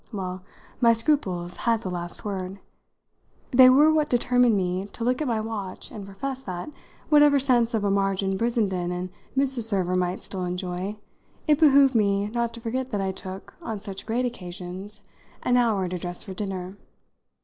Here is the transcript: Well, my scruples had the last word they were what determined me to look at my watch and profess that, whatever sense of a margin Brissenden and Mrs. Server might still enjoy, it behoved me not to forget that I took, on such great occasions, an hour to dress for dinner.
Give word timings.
Well, 0.11 0.41
my 0.79 0.93
scruples 0.93 1.57
had 1.57 1.81
the 1.81 1.91
last 1.91 2.25
word 2.25 2.57
they 3.51 3.69
were 3.69 3.93
what 3.93 4.09
determined 4.09 4.57
me 4.57 4.85
to 4.85 5.03
look 5.03 5.21
at 5.21 5.27
my 5.27 5.39
watch 5.39 5.91
and 5.91 6.07
profess 6.07 6.41
that, 6.41 6.71
whatever 7.09 7.37
sense 7.37 7.75
of 7.75 7.83
a 7.83 7.91
margin 7.91 8.35
Brissenden 8.35 8.91
and 8.91 9.11
Mrs. 9.37 9.65
Server 9.65 9.95
might 9.95 10.19
still 10.19 10.43
enjoy, 10.43 10.95
it 11.47 11.59
behoved 11.59 11.93
me 11.93 12.29
not 12.29 12.51
to 12.55 12.59
forget 12.59 12.89
that 12.89 12.99
I 12.99 13.11
took, 13.11 13.53
on 13.61 13.77
such 13.77 14.07
great 14.07 14.25
occasions, 14.25 15.01
an 15.43 15.55
hour 15.55 15.87
to 15.87 15.99
dress 15.99 16.23
for 16.23 16.33
dinner. 16.33 16.77